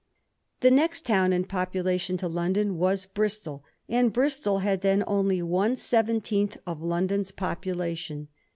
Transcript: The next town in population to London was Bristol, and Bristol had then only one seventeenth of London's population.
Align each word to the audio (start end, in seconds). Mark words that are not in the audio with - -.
The 0.61 0.71
next 0.71 1.05
town 1.05 1.31
in 1.31 1.43
population 1.43 2.17
to 2.17 2.27
London 2.27 2.79
was 2.79 3.05
Bristol, 3.05 3.63
and 3.87 4.11
Bristol 4.11 4.57
had 4.57 4.81
then 4.81 5.03
only 5.05 5.43
one 5.43 5.75
seventeenth 5.75 6.57
of 6.65 6.81
London's 6.81 7.29
population. 7.29 8.27